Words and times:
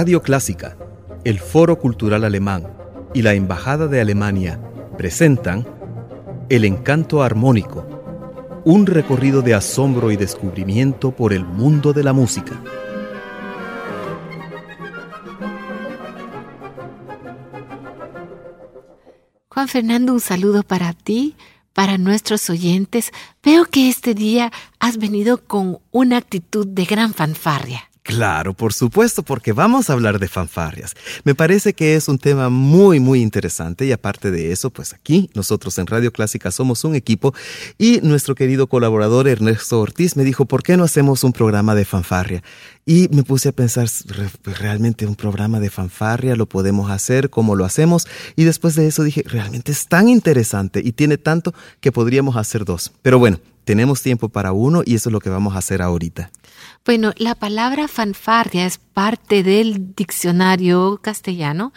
Radio 0.00 0.22
Clásica, 0.22 0.78
el 1.24 1.38
Foro 1.38 1.78
Cultural 1.78 2.24
Alemán 2.24 2.66
y 3.12 3.20
la 3.20 3.34
Embajada 3.34 3.86
de 3.86 4.00
Alemania 4.00 4.58
presentan 4.96 5.68
El 6.48 6.64
Encanto 6.64 7.22
Armónico, 7.22 7.86
un 8.64 8.86
recorrido 8.86 9.42
de 9.42 9.52
asombro 9.52 10.10
y 10.10 10.16
descubrimiento 10.16 11.10
por 11.10 11.34
el 11.34 11.44
mundo 11.44 11.92
de 11.92 12.02
la 12.02 12.14
música. 12.14 12.58
Juan 19.50 19.68
Fernando, 19.68 20.14
un 20.14 20.20
saludo 20.20 20.62
para 20.62 20.94
ti, 20.94 21.36
para 21.74 21.98
nuestros 21.98 22.48
oyentes. 22.48 23.12
Veo 23.44 23.66
que 23.66 23.90
este 23.90 24.14
día 24.14 24.50
has 24.78 24.96
venido 24.96 25.44
con 25.44 25.80
una 25.90 26.16
actitud 26.16 26.66
de 26.66 26.86
gran 26.86 27.12
fanfarria. 27.12 27.89
Claro, 28.02 28.54
por 28.54 28.72
supuesto, 28.72 29.22
porque 29.22 29.52
vamos 29.52 29.90
a 29.90 29.92
hablar 29.92 30.18
de 30.18 30.26
fanfarrias. 30.26 30.94
Me 31.24 31.34
parece 31.34 31.74
que 31.74 31.96
es 31.96 32.08
un 32.08 32.18
tema 32.18 32.48
muy, 32.48 32.98
muy 32.98 33.20
interesante 33.20 33.84
y 33.84 33.92
aparte 33.92 34.30
de 34.30 34.52
eso, 34.52 34.70
pues 34.70 34.94
aquí 34.94 35.30
nosotros 35.34 35.78
en 35.78 35.86
Radio 35.86 36.10
Clásica 36.10 36.50
somos 36.50 36.84
un 36.84 36.94
equipo 36.94 37.34
y 37.76 38.00
nuestro 38.02 38.34
querido 38.34 38.68
colaborador 38.68 39.28
Ernesto 39.28 39.80
Ortiz 39.80 40.16
me 40.16 40.24
dijo, 40.24 40.46
¿por 40.46 40.62
qué 40.62 40.78
no 40.78 40.84
hacemos 40.84 41.24
un 41.24 41.32
programa 41.32 41.74
de 41.74 41.84
fanfarria? 41.84 42.42
Y 42.86 43.08
me 43.12 43.22
puse 43.22 43.50
a 43.50 43.52
pensar, 43.52 43.86
realmente 44.44 45.06
un 45.06 45.14
programa 45.14 45.60
de 45.60 45.68
fanfarria 45.68 46.36
lo 46.36 46.46
podemos 46.46 46.90
hacer, 46.90 47.28
cómo 47.28 47.54
lo 47.54 47.66
hacemos. 47.66 48.08
Y 48.34 48.44
después 48.44 48.74
de 48.74 48.86
eso 48.86 49.02
dije, 49.02 49.22
realmente 49.26 49.72
es 49.72 49.86
tan 49.86 50.08
interesante 50.08 50.80
y 50.82 50.92
tiene 50.92 51.18
tanto 51.18 51.54
que 51.80 51.92
podríamos 51.92 52.36
hacer 52.36 52.64
dos. 52.64 52.92
Pero 53.02 53.18
bueno, 53.18 53.40
tenemos 53.70 54.02
tiempo 54.02 54.30
para 54.30 54.50
uno 54.50 54.82
y 54.84 54.96
eso 54.96 55.10
es 55.10 55.12
lo 55.12 55.20
que 55.20 55.30
vamos 55.30 55.54
a 55.54 55.58
hacer 55.58 55.80
ahorita. 55.80 56.32
Bueno, 56.84 57.12
la 57.18 57.36
palabra 57.36 57.86
fanfarria 57.86 58.66
es 58.66 58.78
parte 58.78 59.44
del 59.44 59.94
diccionario 59.94 60.98
castellano 61.00 61.72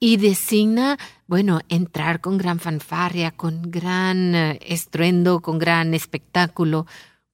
y 0.00 0.16
designa, 0.16 0.98
bueno, 1.28 1.60
entrar 1.68 2.20
con 2.20 2.38
gran 2.38 2.58
fanfarria, 2.58 3.30
con 3.30 3.70
gran 3.70 4.34
eh, 4.34 4.58
estruendo, 4.66 5.38
con 5.38 5.60
gran 5.60 5.94
espectáculo. 5.94 6.86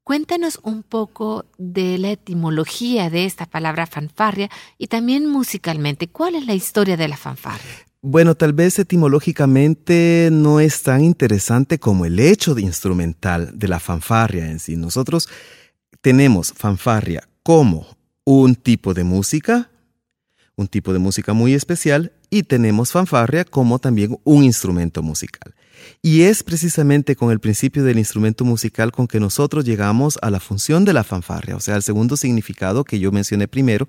Cuéntanos 0.02 0.60
un 0.62 0.82
poco 0.82 1.46
de 1.56 1.96
la 1.96 2.10
etimología 2.10 3.08
de 3.08 3.24
esta 3.24 3.46
palabra 3.46 3.86
fanfarria 3.86 4.50
y 4.76 4.88
también 4.88 5.26
musicalmente. 5.26 6.08
¿Cuál 6.08 6.34
es 6.34 6.44
la 6.44 6.52
historia 6.52 6.98
de 6.98 7.08
la 7.08 7.16
fanfarria? 7.16 7.86
Bueno, 8.06 8.34
tal 8.34 8.52
vez 8.52 8.78
etimológicamente 8.78 10.28
no 10.30 10.60
es 10.60 10.82
tan 10.82 11.02
interesante 11.02 11.78
como 11.78 12.04
el 12.04 12.20
hecho 12.20 12.58
instrumental 12.58 13.58
de 13.58 13.66
la 13.66 13.80
fanfarria 13.80 14.50
en 14.50 14.58
sí. 14.58 14.76
Nosotros 14.76 15.26
tenemos 16.02 16.52
fanfarria 16.52 17.26
como 17.42 17.86
un 18.24 18.56
tipo 18.56 18.92
de 18.92 19.04
música, 19.04 19.70
un 20.54 20.68
tipo 20.68 20.92
de 20.92 20.98
música 20.98 21.32
muy 21.32 21.54
especial, 21.54 22.12
y 22.28 22.42
tenemos 22.42 22.92
fanfarria 22.92 23.46
como 23.46 23.78
también 23.78 24.18
un 24.22 24.44
instrumento 24.44 25.02
musical. 25.02 25.54
Y 26.02 26.22
es 26.22 26.42
precisamente 26.42 27.16
con 27.16 27.30
el 27.30 27.40
principio 27.40 27.84
del 27.84 27.98
instrumento 27.98 28.44
musical 28.44 28.92
con 28.92 29.06
que 29.06 29.20
nosotros 29.20 29.64
llegamos 29.64 30.18
a 30.22 30.30
la 30.30 30.40
función 30.40 30.84
de 30.84 30.92
la 30.92 31.04
fanfarria, 31.04 31.56
o 31.56 31.60
sea, 31.60 31.76
el 31.76 31.82
segundo 31.82 32.16
significado 32.16 32.84
que 32.84 32.98
yo 32.98 33.12
mencioné 33.12 33.48
primero, 33.48 33.88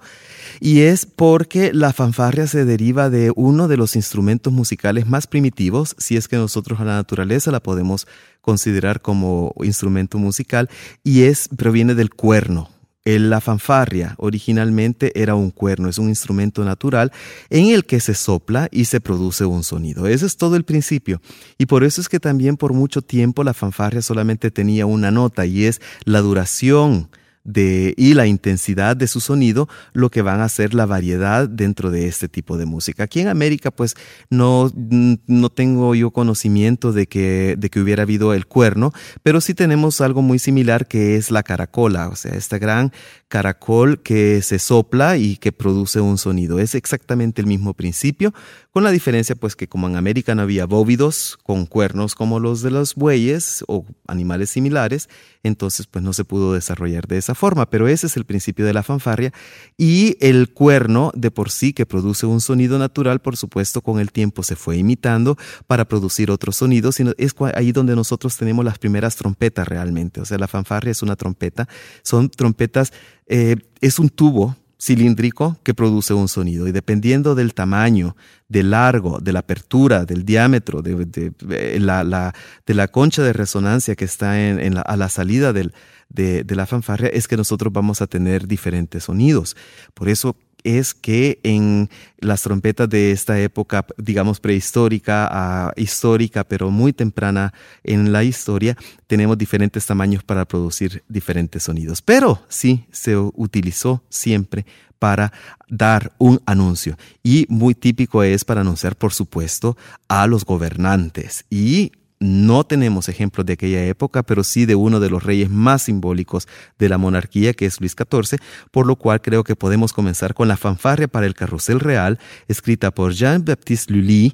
y 0.60 0.82
es 0.82 1.06
porque 1.06 1.74
la 1.74 1.94
fanfarria 1.94 2.48
se 2.48 2.66
deriva 2.66 3.10
de 3.10 3.32
uno 3.36 3.68
de 3.68 3.78
los 3.78 3.96
instrumentos 3.96 4.54
musicales 4.54 5.08
más 5.08 5.28
primitivos, 5.28 5.96
si 5.98 6.18
es 6.18 6.28
que 6.28 6.38
nosotros 6.38 6.80
a 6.80 6.86
la 6.86 6.96
naturaleza 6.96 7.52
la 7.52 7.60
podemos 7.60 8.08
considerar 8.42 9.02
como 9.02 9.54
instrumento 9.64 10.18
musical, 10.18 10.70
y 11.04 11.24
es 11.24 11.50
proviene 11.56 11.96
del 11.96 12.12
cuerno, 12.12 12.70
la 13.06 13.40
fanfarria 13.40 14.16
originalmente 14.18 15.12
era 15.22 15.36
un 15.36 15.52
cuerno, 15.52 15.88
es 15.88 16.00
un 16.00 16.10
instrumento 16.10 16.66
natural 16.66 17.12
en 17.52 17.68
el 17.68 17.86
que 17.86 18.00
se 18.00 18.16
sopla 18.16 18.68
y 18.72 18.86
se 18.86 19.00
produce 19.00 19.46
un 19.46 19.64
sonido. 19.64 20.08
Ese 20.08 20.26
es 20.26 20.38
todo 20.38 20.56
el 20.56 20.66
principio. 20.66 21.22
Y 21.60 21.68
por 21.68 21.84
eso 21.84 22.02
es 22.02 22.10
que 22.10 22.20
también 22.20 22.58
por 22.58 22.74
mucho 22.74 23.04
tiempo 23.04 23.44
la 23.44 23.54
fanfarria 23.54 24.02
solamente 24.02 24.50
tenía 24.50 24.88
una 24.88 25.12
nota 25.12 25.46
y 25.46 25.66
es 25.66 25.82
la 26.04 26.22
duración 26.22 27.10
de, 27.46 27.94
y 27.96 28.16
la 28.16 28.28
intensidad 28.28 28.98
de 28.98 29.08
su 29.08 29.22
sonido 29.22 29.70
lo 29.94 30.10
que 30.10 30.22
van 30.22 30.42
a 30.42 30.50
ser 30.50 30.74
la 30.74 30.86
variedad 30.86 31.48
dentro 31.48 31.92
de 31.92 32.08
este 32.08 32.28
tipo 32.28 32.58
de 32.58 32.66
música. 32.66 33.04
Aquí 33.04 33.22
en 33.22 33.30
América 33.30 33.72
pues 33.72 33.96
no, 34.30 34.72
no 34.76 35.50
tengo 35.50 35.96
yo 35.96 36.12
conocimiento 36.12 36.92
de 36.92 37.08
que, 37.08 37.56
de 37.58 37.70
que 37.70 37.80
hubiera 37.80 38.04
habido 38.04 38.34
el 38.34 38.48
cuerno, 38.48 38.92
pero 39.24 39.40
sí 39.40 39.54
tenemos 39.54 40.02
algo 40.02 40.22
muy 40.22 40.40
similar 40.40 40.88
que 40.88 41.16
es 41.16 41.32
la 41.32 41.44
caracola, 41.44 42.10
o 42.10 42.16
sea, 42.16 42.34
esta 42.34 42.58
gran 42.58 42.92
caracol 43.28 44.02
que 44.02 44.42
se 44.42 44.60
sopla 44.60 45.18
y 45.18 45.38
que 45.38 45.52
produce 45.52 46.00
un 46.00 46.18
sonido. 46.18 46.60
Es 46.60 46.76
exactamente 46.76 47.42
el 47.42 47.48
mismo 47.48 47.74
principio, 47.74 48.34
con 48.76 48.84
la 48.84 48.92
diferencia 48.92 49.38
pues 49.38 49.56
que 49.56 49.70
como 49.70 49.88
en 49.88 49.96
América 49.96 50.36
no 50.36 50.42
había 50.42 50.66
bóvidos 50.66 51.38
con 51.44 51.66
cuernos 51.66 52.14
como 52.14 52.42
los 52.42 52.62
de 52.62 52.72
los 52.72 52.96
bueyes 52.96 53.64
o 53.70 53.86
animales 54.06 54.50
similares, 54.50 55.08
entonces 55.44 55.88
pues 55.88 56.04
no 56.04 56.12
se 56.12 56.26
pudo 56.26 56.52
desarrollar 56.52 57.08
de 57.08 57.18
esa 57.18 57.36
forma, 57.36 57.70
pero 57.70 57.88
ese 57.88 58.08
es 58.08 58.18
el 58.18 58.26
principio 58.26 58.66
de 58.66 58.74
la 58.74 58.84
fanfarria 58.84 59.32
y 59.78 60.18
el 60.20 60.52
cuerno 60.52 61.14
de 61.16 61.32
por 61.32 61.52
sí 61.52 61.72
que 61.72 61.86
produce 61.86 62.26
un 62.26 62.42
sonido 62.42 62.78
natural, 62.78 63.22
por 63.22 63.38
supuesto 63.38 63.80
con 63.80 64.02
el 64.02 64.12
tiempo 64.12 64.44
se 64.44 64.58
fue 64.58 64.76
imitando 64.76 65.38
para 65.68 65.86
producir 65.86 66.30
otros 66.30 66.58
sonidos 66.58 67.00
y 67.00 67.06
es 67.18 67.34
ahí 67.54 67.72
donde 67.72 67.96
nosotros 67.96 68.36
tenemos 68.36 68.66
las 68.66 68.78
primeras 68.78 69.16
trompetas 69.16 69.70
realmente, 69.70 70.20
o 70.20 70.26
sea, 70.26 70.38
la 70.38 70.50
fanfarria 70.50 70.92
es 70.92 71.02
una 71.02 71.16
trompeta, 71.16 71.70
son 72.04 72.30
trompetas, 72.30 72.92
eh, 73.26 73.56
es 73.80 74.00
un 74.00 74.10
tubo 74.10 74.58
cilíndrico 74.80 75.58
que 75.64 75.74
produce 75.74 76.14
un 76.14 76.28
sonido 76.28 76.68
y 76.68 76.72
dependiendo 76.72 77.36
del 77.36 77.54
tamaño, 77.54 78.16
del 78.48 78.72
largo, 78.72 79.20
de 79.20 79.34
la 79.34 79.40
apertura, 79.40 80.06
del 80.06 80.26
diámetro, 80.26 80.82
de, 80.82 81.32
eh, 81.50 81.80
la, 81.80 82.34
de 82.66 82.74
la, 82.74 82.88
concha 82.88 83.24
de 83.24 83.34
resonancia 83.34 83.96
que 83.96 84.06
está 84.06 84.40
en, 84.40 84.78
a 84.78 84.98
la 84.98 85.10
salida 85.10 85.54
del, 85.54 85.74
de, 86.10 86.44
de 86.44 86.56
la 86.56 86.66
fanfarria, 86.66 87.10
es 87.10 87.28
que 87.28 87.38
nosotros 87.38 87.72
vamos 87.72 88.02
a 88.02 88.08
tener 88.08 88.48
diferentes 88.48 89.06
sonidos. 89.06 89.56
Por 89.94 90.10
eso 90.10 90.36
es 90.66 90.94
que 90.96 91.40
en 91.44 91.90
las 92.18 92.42
trompetas 92.42 92.90
de 92.90 93.12
esta 93.12 93.40
época, 93.40 93.86
digamos 93.98 94.40
prehistórica, 94.40 95.30
a 95.32 95.74
histórica, 95.78 96.44
pero 96.44 96.72
muy 96.72 96.92
temprana 96.92 97.54
en 97.84 98.12
la 98.12 98.24
historia, 98.24 98.76
tenemos 99.08 99.38
diferentes 99.38 99.86
tamaños 99.86 100.24
para 100.24 100.46
producir 100.46 101.04
diferentes 101.08 101.64
sonidos. 101.64 102.02
Pero 102.02 102.42
sí 102.50 102.86
se 102.92 103.16
utilizó 103.16 104.04
siempre 104.10 104.66
para 104.98 105.32
dar 105.70 106.14
un 106.18 106.42
anuncio. 106.48 106.98
Y 107.22 107.46
muy 107.48 107.76
típico 107.76 108.24
es 108.24 108.44
para 108.44 108.62
anunciar, 108.62 108.96
por 108.96 109.14
supuesto, 109.14 109.78
a 110.08 110.26
los 110.26 110.46
gobernantes. 110.46 111.46
Y 111.52 111.92
no 112.20 112.64
tenemos 112.64 113.10
ejemplos 113.10 113.46
de 113.46 113.54
aquella 113.54 113.86
época, 113.86 114.24
pero 114.24 114.44
sí 114.44 114.66
de 114.66 114.76
uno 114.76 115.00
de 115.00 115.10
los 115.10 115.24
reyes 115.24 115.50
más 115.50 115.84
simbólicos 115.84 116.48
de 116.80 116.90
la 116.90 116.98
monarquía, 116.98 117.54
que 117.54 117.66
es 117.66 117.80
Luis 117.80 117.96
XIV, 117.98 118.40
por 118.72 118.86
lo 118.86 118.96
cual 118.96 119.22
creo 119.22 119.44
que 119.44 119.56
podemos 119.56 119.94
comenzar 119.94 120.34
con 120.34 120.48
la 120.48 120.58
fanfarria 120.58 121.08
para 121.08 121.26
el 121.26 121.34
carrusel 121.34 121.80
real, 121.80 122.20
escrita 122.48 122.92
por 122.92 123.14
Jean-Baptiste 123.14 123.94
Lully, 123.94 124.34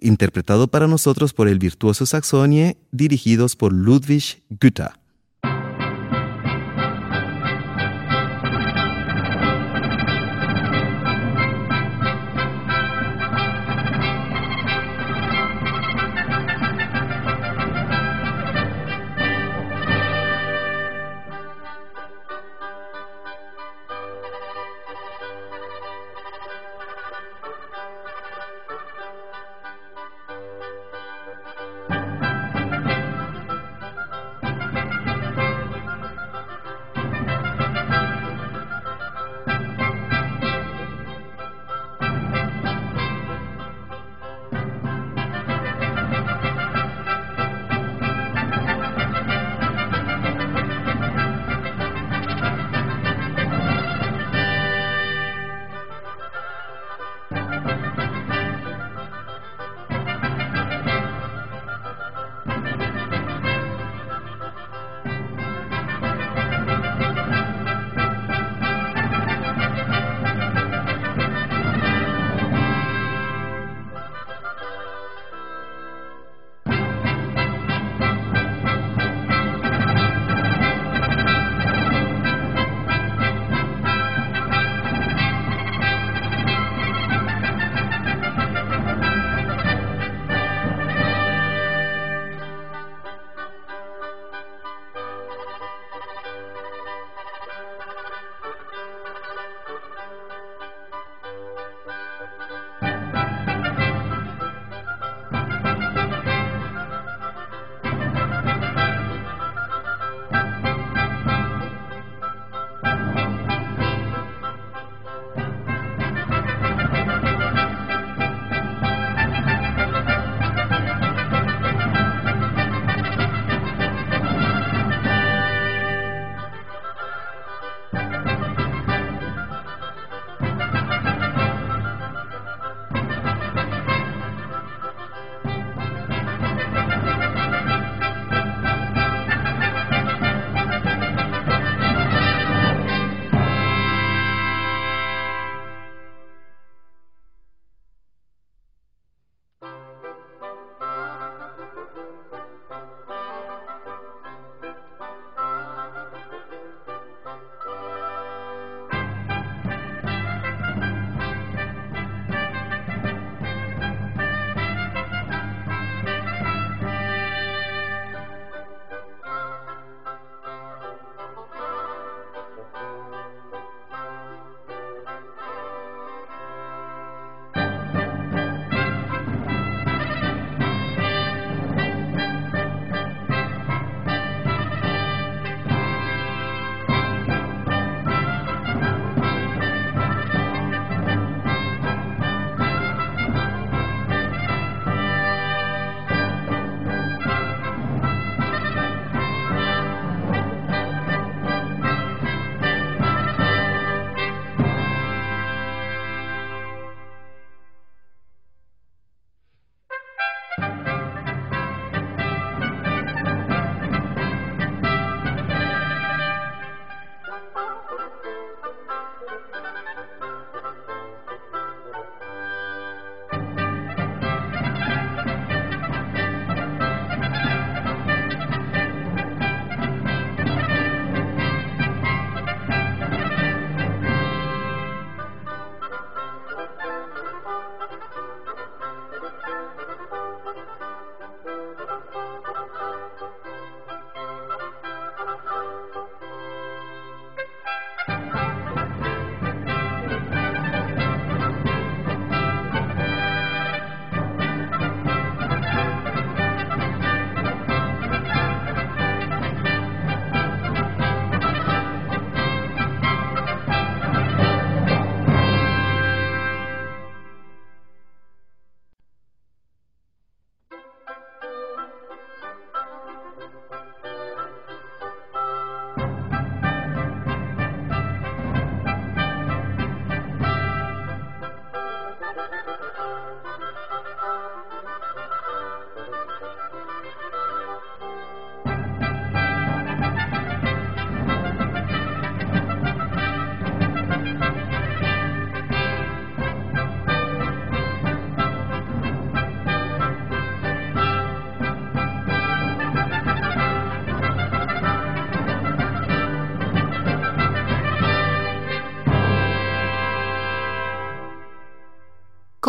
interpretado 0.00 0.68
para 0.68 0.86
nosotros 0.86 1.32
por 1.32 1.48
el 1.48 1.58
virtuoso 1.58 2.06
Saxonie, 2.06 2.76
dirigidos 2.90 3.56
por 3.56 3.72
Ludwig 3.72 4.42
Goethe. 4.48 4.99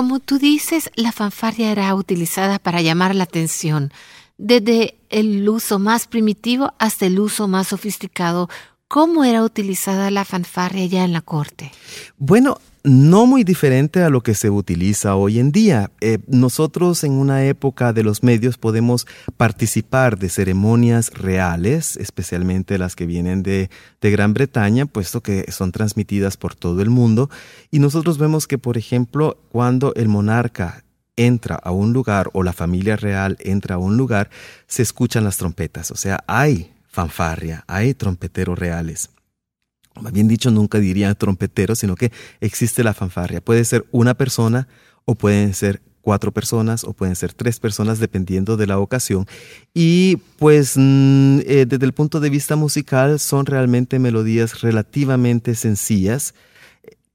Como 0.01 0.19
tú 0.19 0.39
dices, 0.39 0.89
la 0.95 1.11
fanfarria 1.11 1.71
era 1.71 1.93
utilizada 1.93 2.57
para 2.57 2.81
llamar 2.81 3.13
la 3.13 3.25
atención, 3.25 3.93
desde 4.39 4.97
el 5.11 5.47
uso 5.47 5.77
más 5.77 6.07
primitivo 6.07 6.73
hasta 6.79 7.05
el 7.05 7.19
uso 7.19 7.47
más 7.47 7.67
sofisticado. 7.67 8.49
¿Cómo 8.87 9.23
era 9.23 9.43
utilizada 9.43 10.09
la 10.09 10.25
fanfarria 10.25 10.87
ya 10.87 11.03
en 11.03 11.13
la 11.13 11.21
corte? 11.21 11.71
Bueno, 12.17 12.57
no 12.83 13.25
muy 13.25 13.43
diferente 13.43 14.01
a 14.03 14.09
lo 14.09 14.21
que 14.21 14.33
se 14.33 14.49
utiliza 14.49 15.15
hoy 15.15 15.39
en 15.39 15.51
día. 15.51 15.91
Eh, 16.01 16.19
nosotros 16.27 17.03
en 17.03 17.13
una 17.13 17.45
época 17.45 17.93
de 17.93 18.03
los 18.03 18.23
medios 18.23 18.57
podemos 18.57 19.07
participar 19.37 20.17
de 20.17 20.29
ceremonias 20.29 21.11
reales, 21.13 21.97
especialmente 21.97 22.77
las 22.77 22.95
que 22.95 23.05
vienen 23.05 23.43
de, 23.43 23.69
de, 24.01 24.11
Gran 24.11 24.33
Bretaña, 24.33 24.85
puesto 24.85 25.21
que 25.21 25.51
son 25.51 25.71
transmitidas 25.71 26.37
por 26.37 26.55
todo 26.55 26.81
el 26.81 26.89
mundo. 26.89 27.29
Y 27.69 27.79
nosotros 27.79 28.17
vemos 28.17 28.47
que, 28.47 28.57
por 28.57 28.77
ejemplo, 28.77 29.37
cuando 29.51 29.93
el 29.95 30.07
monarca 30.07 30.83
entra 31.15 31.55
a 31.55 31.71
un 31.71 31.93
lugar 31.93 32.29
o 32.33 32.41
la 32.41 32.53
familia 32.53 32.95
real 32.95 33.37
entra 33.41 33.75
a 33.75 33.79
un 33.79 33.97
lugar, 33.97 34.29
se 34.67 34.81
escuchan 34.81 35.23
las 35.23 35.37
trompetas. 35.37 35.91
O 35.91 35.95
sea, 35.95 36.23
hay 36.25 36.71
fanfarria, 36.87 37.63
hay 37.67 37.93
trompeteros 37.93 38.57
reales 38.57 39.09
bien 40.11 40.27
dicho, 40.27 40.51
nunca 40.51 40.79
diría 40.79 41.13
trompetero, 41.15 41.75
sino 41.75 41.95
que 41.95 42.11
existe 42.39 42.83
la 42.83 42.93
fanfarria. 42.93 43.41
Puede 43.41 43.65
ser 43.65 43.85
una 43.91 44.13
persona 44.13 44.67
o 45.05 45.15
pueden 45.15 45.53
ser 45.53 45.81
cuatro 46.01 46.31
personas 46.31 46.83
o 46.83 46.93
pueden 46.93 47.15
ser 47.15 47.33
tres 47.33 47.59
personas 47.59 47.99
dependiendo 47.99 48.57
de 48.57 48.67
la 48.67 48.79
ocasión. 48.79 49.25
Y 49.73 50.17
pues 50.37 50.73
mm, 50.75 51.39
eh, 51.45 51.65
desde 51.67 51.85
el 51.85 51.93
punto 51.93 52.19
de 52.19 52.29
vista 52.29 52.55
musical 52.55 53.19
son 53.19 53.45
realmente 53.45 53.99
melodías 53.99 54.61
relativamente 54.61 55.55
sencillas 55.55 56.33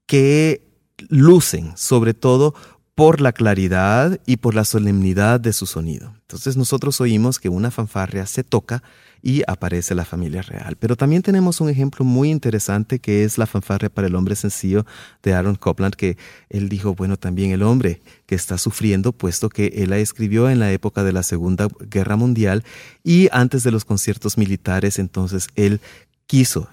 que 0.05 0.65
lucen 1.09 1.73
sobre 1.75 2.13
todo 2.13 2.55
por 2.97 3.21
la 3.21 3.31
claridad 3.31 4.19
y 4.25 4.37
por 4.37 4.55
la 4.55 4.65
solemnidad 4.65 5.39
de 5.39 5.53
su 5.53 5.67
sonido. 5.67 6.15
Entonces 6.21 6.57
nosotros 6.57 6.99
oímos 6.99 7.37
que 7.37 7.47
una 7.47 7.69
fanfarria 7.69 8.25
se 8.25 8.43
toca 8.43 8.81
y 9.21 9.43
aparece 9.45 9.93
la 9.93 10.03
familia 10.03 10.41
real. 10.41 10.77
Pero 10.77 10.95
también 10.95 11.21
tenemos 11.21 11.61
un 11.61 11.69
ejemplo 11.69 12.03
muy 12.03 12.31
interesante 12.31 12.97
que 12.97 13.23
es 13.23 13.37
la 13.37 13.45
fanfarria 13.45 13.91
para 13.91 14.07
el 14.07 14.15
hombre 14.15 14.35
sencillo 14.35 14.83
de 15.21 15.35
Aaron 15.35 15.57
Copland, 15.57 15.93
que 15.93 16.17
él 16.49 16.69
dijo, 16.69 16.95
bueno, 16.95 17.17
también 17.17 17.51
el 17.51 17.61
hombre 17.61 18.01
que 18.25 18.33
está 18.33 18.57
sufriendo, 18.57 19.11
puesto 19.11 19.49
que 19.49 19.67
él 19.75 19.91
la 19.91 19.99
escribió 19.99 20.49
en 20.49 20.57
la 20.57 20.71
época 20.71 21.03
de 21.03 21.13
la 21.13 21.21
Segunda 21.21 21.67
Guerra 21.91 22.15
Mundial 22.15 22.63
y 23.03 23.29
antes 23.31 23.61
de 23.61 23.69
los 23.69 23.85
conciertos 23.85 24.39
militares, 24.39 24.97
entonces 24.97 25.49
él 25.55 25.81
quiso 26.25 26.67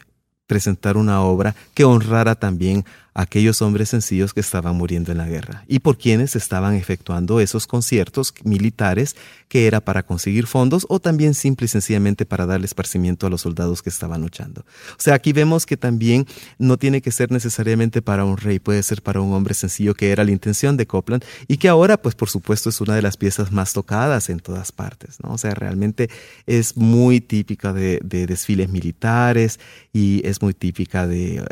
presentar 0.46 0.96
una 0.96 1.20
obra 1.20 1.54
que 1.74 1.84
honrara 1.84 2.34
también 2.34 2.86
aquellos 3.14 3.62
hombres 3.62 3.90
sencillos 3.90 4.35
que 4.35 4.40
estaban 4.40 4.76
muriendo 4.76 5.12
en 5.12 5.18
la 5.18 5.28
guerra 5.28 5.64
y 5.68 5.78
por 5.78 5.97
quienes 5.97 6.35
estaban 6.35 6.75
efectuando 6.75 7.38
esos 7.38 7.68
conciertos 7.68 8.35
militares 8.42 9.14
que 9.49 9.68
era 9.68 9.80
para 9.80 10.02
conseguir 10.02 10.49
fondos 10.49 10.85
o 10.88 10.99
también 10.99 11.35
simple 11.35 11.66
y 11.66 11.68
sencillamente 11.68 12.26
para 12.26 12.44
darle 12.44 12.66
esparcimiento 12.66 13.26
a 13.28 13.30
los 13.30 13.42
soldados 13.42 13.83
que 13.83 13.90
estaban 13.90 14.21
luchando. 14.21 14.62
O 14.92 15.00
sea, 15.00 15.14
aquí 15.14 15.33
vemos 15.33 15.64
que 15.64 15.76
también 15.76 16.26
no 16.59 16.76
tiene 16.76 17.00
que 17.00 17.12
ser 17.12 17.30
necesariamente 17.30 18.02
para 18.02 18.25
un 18.25 18.37
rey, 18.37 18.59
puede 18.59 18.83
ser 18.83 19.00
para 19.00 19.21
un 19.21 19.33
hombre 19.33 19.54
sencillo 19.54 19.94
que 19.94 20.11
era 20.11 20.25
la 20.25 20.33
intención 20.33 20.76
de 20.76 20.87
Copland 20.87 21.25
y 21.47 21.59
que 21.59 21.68
ahora 21.68 22.02
pues 22.02 22.16
por 22.16 22.28
supuesto 22.28 22.68
es 22.68 22.80
una 22.80 22.97
de 22.97 23.02
las 23.02 23.16
piezas 23.16 23.52
más 23.52 23.73
tocadas 23.73 24.28
en 24.28 24.40
todas 24.40 24.73
partes, 24.73 25.18
¿no? 25.23 25.35
O 25.35 25.38
sea, 25.38 25.54
realmente 25.54 26.11
es 26.47 26.76
muy 26.76 27.21
típica 27.21 27.73
de, 27.73 28.00
desfiles 28.02 28.68
militares 28.71 29.61
y 29.92 30.26
es 30.26 30.42
muy 30.42 30.54
típica 30.54 31.06
de 31.06 31.44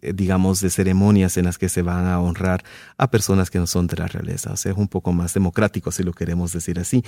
digamos, 0.00 0.60
de 0.60 0.70
ceremonias 0.70 1.36
en 1.36 1.46
las 1.46 1.58
que 1.58 1.68
se 1.68 1.82
van 1.82 2.06
a 2.06 2.20
honrar 2.20 2.64
a 2.96 3.10
personas 3.10 3.50
que 3.50 3.58
no 3.58 3.66
son 3.66 3.86
de 3.86 3.96
la 3.96 4.06
realeza. 4.06 4.52
O 4.52 4.56
sea, 4.56 4.72
es 4.72 4.78
un 4.78 4.88
poco 4.88 5.12
más 5.12 5.34
democrático, 5.34 5.90
si 5.90 6.02
lo 6.02 6.12
queremos 6.12 6.52
decir 6.52 6.78
así. 6.78 7.04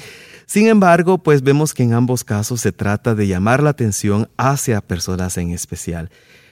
Sin 0.47 0.67
embargo, 0.67 1.19
pues 1.19 1.43
vemos 1.43 1.75
que 1.75 1.83
en 1.85 1.95
ambos 1.95 2.25
casos 2.25 2.61
se 2.61 2.73
trata 2.73 3.15
de 3.15 3.27
llamar 3.27 3.63
la 3.63 3.71
atención 3.71 4.29
hacia 4.37 4.81
personas 4.81 5.37
en 5.39 5.51
especial. 5.51 6.11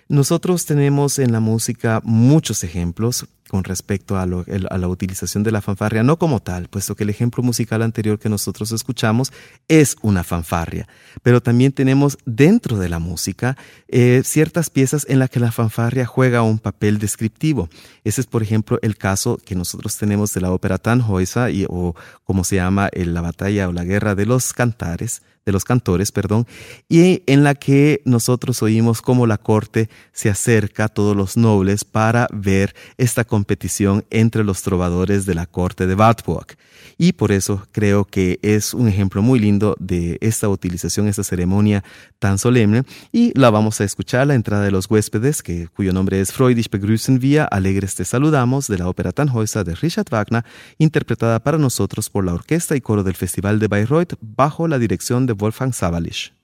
Nosotros 0.09 0.67
tenemos 0.67 1.19
en 1.19 1.33
la 1.33 1.41
música 1.41 2.01
muchos 2.05 2.63
ejemplos 2.63 3.27
con 3.49 3.65
respecto 3.65 4.17
a, 4.17 4.27
la 4.27 4.89
utilización 4.89 5.43
de 5.43 5.51
la 5.51 5.61
fanfarria, 5.61 6.03
no 6.03 6.17
como 6.17 6.41
tal, 6.41 6.69
puesto 6.69 6.95
que 6.95 7.05
el 7.05 7.11
ejemplo 7.11 7.43
musical 7.43 7.83
anterior 7.83 8.19
que 8.19 8.29
nosotros 8.29 8.71
escuchamos 8.73 9.33
es 9.69 9.97
una 10.03 10.25
fanfarria, 10.25 10.87
pero 11.23 11.41
también 11.41 11.73
tenemos 11.73 12.19
dentro 12.25 12.79
de 12.79 12.89
la 12.89 12.99
música 12.99 13.57
eh, 13.89 14.23
ciertas 14.25 14.71
piezas 14.71 15.07
en 15.09 15.19
las 15.19 15.31
que 15.31 15.41
la 15.41 15.53
fanfarria 15.53 16.07
juega 16.07 16.43
un 16.43 16.59
papel 16.59 16.99
descriptivo. 16.99 17.69
Ese 18.05 18.21
es, 18.21 18.27
por 18.29 18.43
ejemplo, 18.43 18.79
el 18.83 18.97
caso 18.97 19.39
que 19.45 19.55
nosotros 19.55 19.97
tenemos 19.97 20.33
de 20.35 20.41
la 20.41 20.53
ópera 20.53 20.79
Tannhäuser, 20.79 21.67
o 21.69 21.95
como 22.25 22.45
se 22.45 22.57
llama 22.57 22.91
la 22.93 23.21
batalla 23.21 23.69
o 23.69 23.73
la 23.73 23.85
guerra 23.85 24.15
de 24.15 24.27
los 24.27 24.53
cantares, 24.53 25.23
de 25.47 25.53
los 25.53 25.65
cantores, 25.65 26.11
perdón, 26.11 26.45
y 26.88 27.23
en 27.26 27.45
la 27.45 27.55
que 27.55 28.03
nosotros 28.05 28.62
oímos 28.65 29.00
cómo 29.00 29.29
la 29.29 29.38
corte 29.38 29.88
se 30.12 30.29
acerca 30.29 30.85
a 30.85 30.88
todos 30.88 31.17
los 31.17 31.37
nobles 31.37 31.85
para 31.85 32.26
ver 32.33 32.75
esta 32.99 33.25
competición 33.25 34.05
entre 34.11 34.43
los 34.43 34.62
trovadores 34.62 35.25
de 35.25 35.37
la 35.37 35.47
corte 35.47 35.87
de 35.87 35.95
Wartburg. 35.95 36.57
Y 36.99 37.12
por 37.12 37.31
eso 37.31 37.67
creo 37.73 38.05
que 38.05 38.38
es 38.43 38.75
un 38.75 38.88
ejemplo 38.88 39.23
muy 39.23 39.38
lindo 39.38 39.76
de 39.79 40.19
esta 40.21 40.49
utilización, 40.49 41.07
esta 41.07 41.23
ceremonia 41.23 41.85
tan 42.19 42.38
solemne, 42.38 42.83
y 43.12 43.38
la 43.38 43.50
vamos 43.50 43.81
a 43.81 43.85
escuchar, 43.85 44.26
la 44.26 44.35
entrada 44.35 44.65
de 44.65 44.71
los 44.71 44.91
huéspedes, 44.91 45.43
que, 45.43 45.69
cuyo 45.69 45.93
nombre 45.93 46.21
es 46.21 46.33
Freudig 46.33 46.71
begrüßen 46.71 47.21
wir, 47.23 47.47
alegres 47.53 47.95
te 47.95 48.05
saludamos, 48.05 48.67
de 48.67 48.79
la 48.79 48.88
ópera 48.88 49.12
Tannhäuser 49.12 49.65
de 49.65 49.75
Richard 49.76 50.07
Wagner, 50.11 50.45
interpretada 50.79 51.38
para 51.38 51.59
nosotros 51.59 52.11
por 52.11 52.25
la 52.25 52.35
orquesta 52.35 52.75
y 52.75 52.81
coro 52.81 53.05
del 53.05 53.15
Festival 53.15 53.61
de 53.61 53.69
Bayreuth 53.69 54.15
bajo 54.21 54.67
la 54.67 54.79
dirección 54.79 55.26
de 55.26 55.36
Wolfgang 55.40 55.75
Sabalisch. 55.75 56.36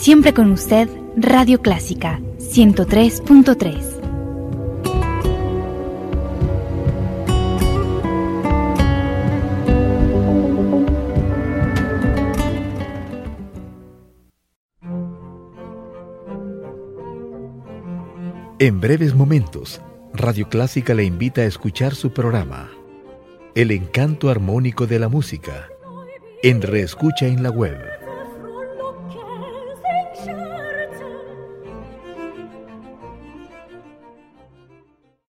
Siempre 0.00 0.32
con 0.32 0.52
usted, 0.52 0.88
Radio 1.16 1.60
Clásica 1.60 2.20
103.3. 2.38 3.98
En 18.60 18.80
breves 18.80 19.16
momentos, 19.16 19.80
Radio 20.14 20.48
Clásica 20.48 20.94
le 20.94 21.02
invita 21.02 21.40
a 21.40 21.44
escuchar 21.44 21.96
su 21.96 22.12
programa, 22.12 22.70
El 23.56 23.72
encanto 23.72 24.30
armónico 24.30 24.86
de 24.86 25.00
la 25.00 25.08
música, 25.08 25.68
en 26.44 26.62
Reescucha 26.62 27.26
en 27.26 27.42
la 27.42 27.50
web 27.50 27.97